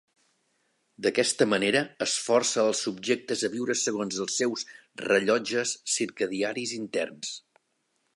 D'aquesta 1.05 1.45
manera, 1.49 1.83
es 2.05 2.15
força 2.29 2.63
els 2.69 2.81
subjectes 2.87 3.43
a 3.49 3.51
viure 3.57 3.75
segons 3.81 4.17
els 4.25 4.39
seus 4.43 4.65
"rellotges" 5.03 5.75
circadiaris 5.97 6.75
interns. 6.79 7.35